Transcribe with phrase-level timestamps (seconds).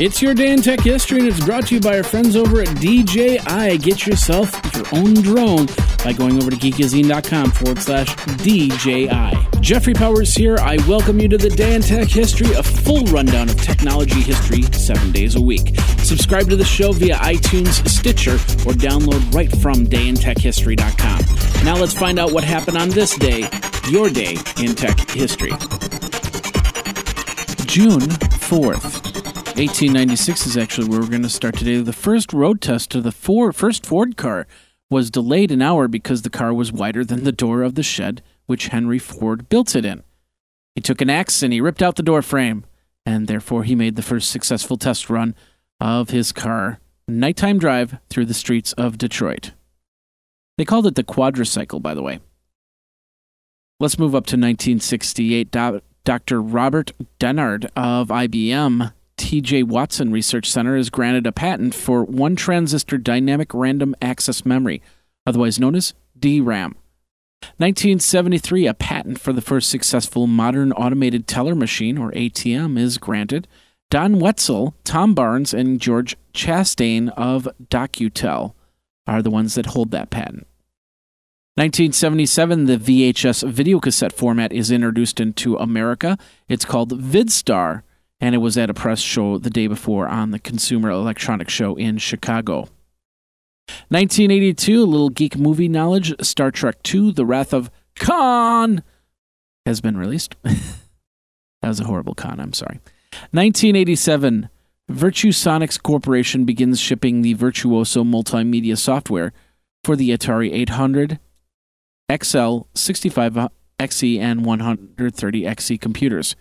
[0.00, 2.60] It's your day in tech history, and it's brought to you by our friends over
[2.60, 3.78] at DJI.
[3.78, 5.66] Get yourself your own drone
[6.04, 9.60] by going over to geekazine.com forward slash DJI.
[9.60, 10.56] Jeffrey Powers here.
[10.58, 14.62] I welcome you to the Day in Tech History, a full rundown of technology history
[14.72, 15.76] seven days a week.
[16.04, 18.34] Subscribe to the show via iTunes, Stitcher,
[18.68, 21.64] or download right from dayintechhistory.com.
[21.64, 23.50] Now let's find out what happened on this day,
[23.88, 25.50] your day in tech history.
[27.66, 28.08] June
[28.46, 29.17] 4th.
[29.58, 31.80] 1896 is actually where we're going to start today.
[31.80, 34.46] The first road test of the first Ford car
[34.88, 38.22] was delayed an hour because the car was wider than the door of the shed
[38.46, 40.04] which Henry Ford built it in.
[40.76, 42.66] He took an axe and he ripped out the door frame,
[43.04, 45.34] and therefore he made the first successful test run
[45.80, 49.54] of his car, nighttime drive through the streets of Detroit.
[50.56, 52.20] They called it the quadricycle, by the way.
[53.80, 55.50] Let's move up to 1968.
[56.04, 56.40] Dr.
[56.40, 62.96] Robert Dennard of IBM TJ Watson Research Center is granted a patent for one transistor
[62.96, 64.80] dynamic random access memory,
[65.26, 66.76] otherwise known as DRAM.
[67.58, 73.46] 1973, a patent for the first successful modern automated teller machine, or ATM, is granted.
[73.90, 78.54] Don Wetzel, Tom Barnes, and George Chastain of DocuTel
[79.06, 80.46] are the ones that hold that patent.
[81.56, 86.16] 1977, the VHS videocassette format is introduced into America.
[86.48, 87.82] It's called VidStar
[88.20, 91.76] and it was at a press show the day before on the Consumer Electronics Show
[91.76, 92.68] in Chicago.
[93.88, 98.82] 1982, a little geek movie knowledge Star Trek II The Wrath of Khan
[99.66, 100.34] has been released.
[100.42, 100.58] that
[101.62, 102.80] was a horrible con, I'm sorry.
[103.30, 104.48] 1987,
[104.90, 109.32] Virtuosonics Corporation begins shipping the Virtuoso multimedia software
[109.84, 111.18] for the Atari 800,
[112.10, 116.34] XL, 65XE, and 130XE computers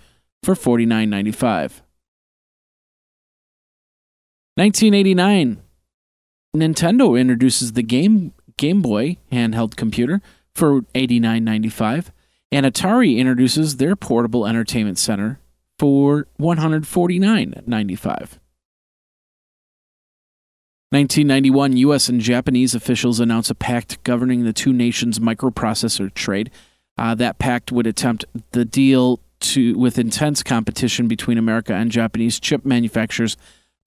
[0.48, 1.82] for $49.95.
[4.56, 5.62] 1989,
[6.56, 10.22] Nintendo introduces the Game Game Boy handheld computer
[10.56, 12.12] for $89.95,
[12.54, 15.42] and Atari introduces their portable entertainment center
[15.78, 18.40] for $149.95.
[20.90, 22.08] 1991, U.S.
[22.08, 26.50] and Japanese officials announce a pact governing the two nations' microprocessor trade.
[26.98, 32.40] Uh, that pact would attempt the deal to with intense competition between America and Japanese
[32.40, 33.38] chip manufacturers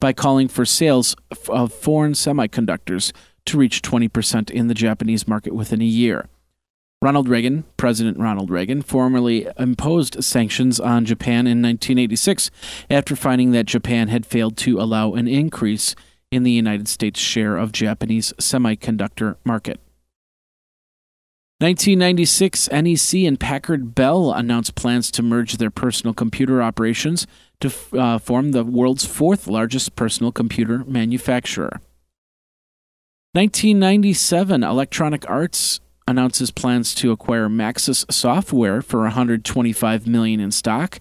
[0.01, 1.15] by calling for sales
[1.49, 3.13] of foreign semiconductors
[3.47, 6.29] to reach 20% in the Japanese market within a year.
[7.03, 12.51] Ronald Reagan, President Ronald Reagan, formally imposed sanctions on Japan in 1986
[12.91, 15.95] after finding that Japan had failed to allow an increase
[16.31, 19.81] in the United States' share of Japanese semiconductor market.
[21.61, 27.27] 1996, NEC and Packard Bell announced plans to merge their personal computer operations
[27.61, 31.83] to uh, form the world's fourth largest personal computer manufacturer.
[33.33, 40.99] 1997, Electronic Arts announces plans to acquire Maxis Software for 125 million in stock.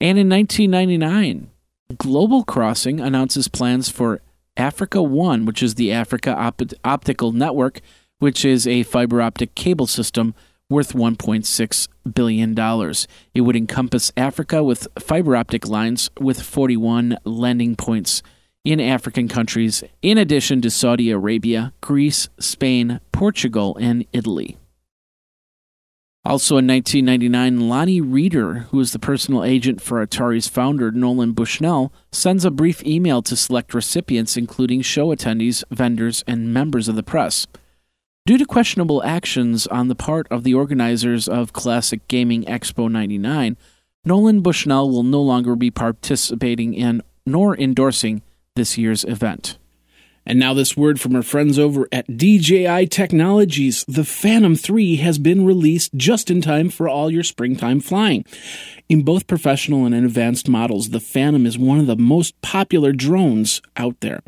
[0.00, 1.50] And in 1999,
[1.98, 4.22] Global Crossing announces plans for
[4.56, 7.82] Africa One, which is the Africa Op- Optical Network,
[8.18, 10.34] which is a fiber optic cable system
[10.70, 12.94] worth $1.6 billion.
[13.34, 18.22] It would encompass Africa with fiber optic lines with 41 landing points
[18.64, 24.58] in African countries, in addition to Saudi Arabia, Greece, Spain, Portugal, and Italy.
[26.24, 31.90] Also in 1999, Lonnie Reeder, who is the personal agent for Atari's founder Nolan Bushnell,
[32.12, 37.02] sends a brief email to select recipients, including show attendees, vendors, and members of the
[37.02, 37.46] press.
[38.28, 43.56] Due to questionable actions on the part of the organizers of Classic Gaming Expo 99,
[44.04, 48.20] Nolan Bushnell will no longer be participating in nor endorsing
[48.54, 49.57] this year's event.
[50.28, 53.82] And now, this word from our friends over at DJI Technologies.
[53.88, 58.26] The Phantom 3 has been released just in time for all your springtime flying.
[58.90, 63.62] In both professional and advanced models, the Phantom is one of the most popular drones
[63.78, 64.22] out there.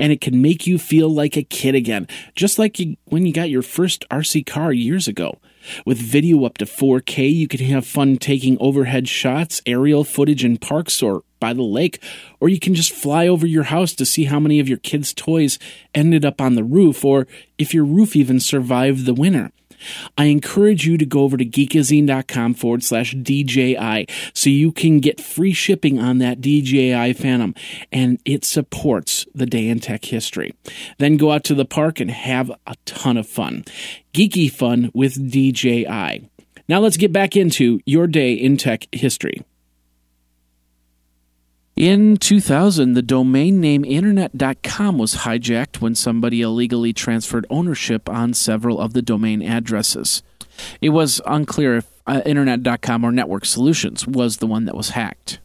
[0.00, 3.32] And it can make you feel like a kid again, just like you, when you
[3.32, 5.38] got your first RC car years ago.
[5.84, 10.58] With video up to 4K, you can have fun taking overhead shots, aerial footage in
[10.58, 12.02] parks or by the lake,
[12.40, 15.12] or you can just fly over your house to see how many of your kids'
[15.12, 15.58] toys
[15.94, 17.26] ended up on the roof, or
[17.58, 19.50] if your roof even survived the winter.
[20.16, 25.20] I encourage you to go over to geekazine.com forward slash DJI so you can get
[25.20, 27.54] free shipping on that DJI Phantom
[27.92, 30.54] and it supports the day in tech history.
[30.98, 33.64] Then go out to the park and have a ton of fun.
[34.12, 36.28] Geeky fun with DJI.
[36.68, 39.42] Now let's get back into your day in tech history.
[41.76, 48.80] In 2000, the domain name internet.com was hijacked when somebody illegally transferred ownership on several
[48.80, 50.22] of the domain addresses.
[50.80, 55.40] It was unclear if uh, internet.com or Network Solutions was the one that was hacked.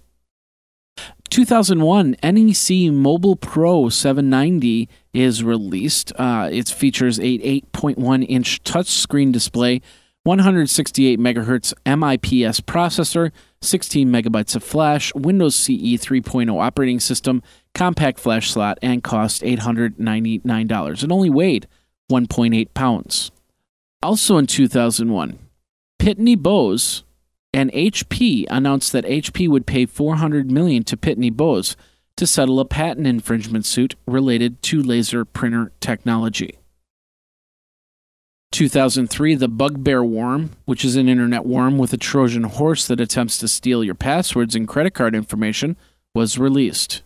[1.31, 6.11] 2001 NEC Mobile Pro 790 is released.
[6.15, 9.81] Uh, it features a 8.1 inch touchscreen display,
[10.29, 13.31] 168 megahertz MIPS processor,
[13.61, 17.41] 16 megabytes of flash, Windows CE 3.0 operating system,
[17.73, 21.03] compact flash slot, and cost $899.
[21.03, 21.67] It only weighed
[22.11, 23.31] 1.8 pounds.
[24.03, 25.39] Also in 2001,
[25.97, 27.03] Pitney Bowes
[27.51, 31.75] and HP announced that HP would pay $400 million to Pitney Bowes
[32.17, 36.58] to settle a patent infringement suit related to laser printer technology.
[38.51, 43.37] 2003, the Bugbear worm, which is an internet worm with a Trojan horse that attempts
[43.37, 45.77] to steal your passwords and credit card information,
[46.15, 47.03] was released.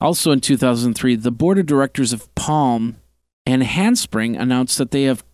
[0.00, 2.96] Also in 2003, the board of directors of Palm
[3.44, 5.24] and Handspring announced that they have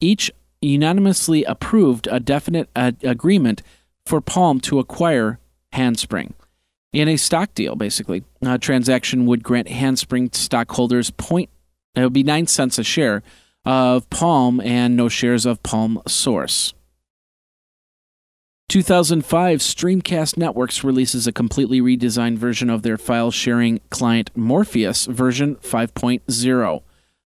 [0.00, 0.30] each
[0.60, 3.62] unanimously approved a definite agreement
[4.04, 5.38] for Palm to acquire
[5.72, 6.34] Handspring.
[6.92, 11.50] In a stock deal, basically, a transaction would grant Handspring stockholders point.
[11.94, 13.22] It would be nine cents a share
[13.66, 16.72] of Palm and no shares of Palm Source.
[18.68, 25.56] 2005, Streamcast Networks releases a completely redesigned version of their file sharing client Morpheus version
[25.56, 26.82] 5.0.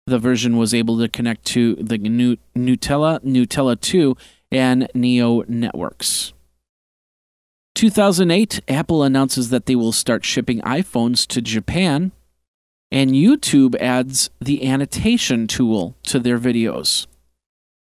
[0.06, 4.16] The version was able to connect to the new Gnutella, Gnutella 2,
[4.52, 6.34] and Neo networks.
[7.76, 12.12] 2008, Apple announces that they will start shipping iPhones to Japan
[12.92, 17.08] and YouTube adds the annotation tool to their videos.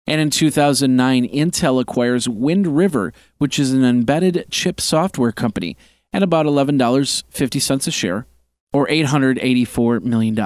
[0.07, 5.77] And in 2009, Intel acquires Wind River, which is an embedded chip software company,
[6.13, 8.27] at about $11.50 a share,
[8.73, 10.39] or $884 million.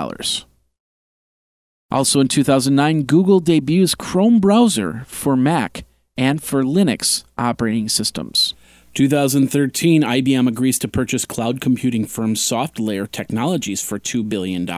[1.93, 5.85] Also in 2009, Google debuts Chrome browser for Mac
[6.17, 8.55] and for Linux operating systems.
[8.95, 14.69] 2013, IBM agrees to purchase cloud computing firm SoftLayer Technologies for $2 billion.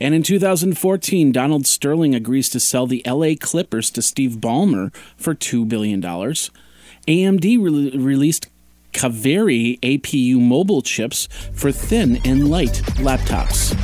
[0.00, 5.34] And in 2014, Donald Sterling agrees to sell the LA Clippers to Steve Ballmer for
[5.34, 6.00] $2 billion.
[6.00, 8.46] AMD re- released
[8.92, 13.74] Kaveri APU mobile chips for thin and light laptops.